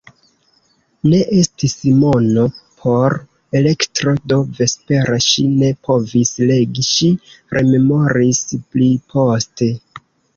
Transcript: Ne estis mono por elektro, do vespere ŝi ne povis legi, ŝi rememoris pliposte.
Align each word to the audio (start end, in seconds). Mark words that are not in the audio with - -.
Ne 1.09 1.17
estis 1.39 1.73
mono 2.03 2.45
por 2.77 3.15
elektro, 3.59 4.13
do 4.33 4.39
vespere 4.59 5.19
ŝi 5.25 5.45
ne 5.59 5.69
povis 5.89 6.31
legi, 6.53 6.85
ŝi 6.87 7.11
rememoris 7.57 8.41
pliposte. 8.73 9.69